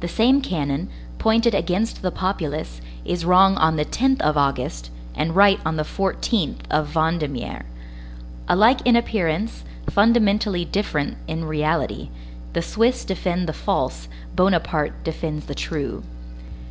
[0.00, 0.88] The same cannon,
[1.18, 5.82] pointed against the populace, is wrong on the 10th of August, and right on the
[5.82, 7.64] 14th of Vendémiaire.
[8.48, 12.08] Alike in appearance, fundamentally different in reality;
[12.54, 16.04] the Swiss defend the false, Bonaparte defends the true.